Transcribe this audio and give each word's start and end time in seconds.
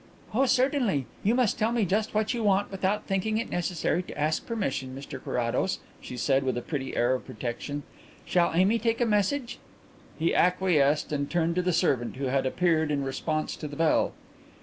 "Oh, 0.33 0.47
certainly. 0.47 1.05
You 1.23 1.35
must 1.35 1.59
tell 1.59 1.71
me 1.71 1.85
just 1.85 2.15
what 2.15 2.33
you 2.33 2.41
want 2.43 2.71
without 2.71 3.05
thinking 3.05 3.37
it 3.37 3.51
necessary 3.51 4.01
to 4.01 4.19
ask 4.19 4.47
permission, 4.47 4.95
Mr 4.95 5.23
Carrados," 5.23 5.77
she 6.01 6.17
said, 6.17 6.41
with 6.43 6.57
a 6.57 6.63
pretty 6.63 6.95
air 6.95 7.13
of 7.13 7.23
protection. 7.27 7.83
"Shall 8.25 8.51
Amy 8.55 8.79
take 8.79 8.99
a 8.99 9.05
message?" 9.05 9.59
He 10.17 10.33
acquiesced 10.33 11.11
and 11.11 11.29
turned 11.29 11.53
to 11.57 11.61
the 11.61 11.71
servant 11.71 12.15
who 12.15 12.25
had 12.25 12.47
appeared 12.47 12.89
in 12.89 13.03
response 13.03 13.55
to 13.57 13.67
the 13.67 13.75
bell. 13.75 14.13